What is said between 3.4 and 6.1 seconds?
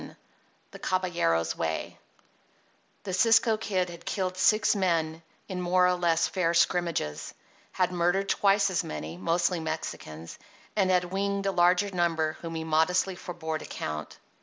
Kid had killed six men in more or